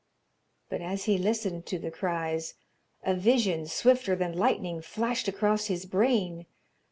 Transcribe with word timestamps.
but 0.67 0.81
as 0.81 1.03
he 1.03 1.15
listened 1.19 1.67
to 1.67 1.77
the 1.77 1.91
cries, 1.91 2.55
a 3.03 3.13
vision, 3.13 3.67
swifter 3.67 4.15
than 4.15 4.33
lightning, 4.35 4.81
flashed 4.81 5.27
across 5.27 5.67
his 5.67 5.85
brain. 5.85 6.47